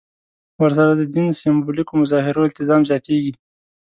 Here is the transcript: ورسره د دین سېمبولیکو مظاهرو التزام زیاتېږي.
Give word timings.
ورسره 0.61 0.93
د 0.95 1.01
دین 1.13 1.27
سېمبولیکو 1.41 1.93
مظاهرو 2.01 2.45
التزام 2.47 2.81
زیاتېږي. 2.89 3.33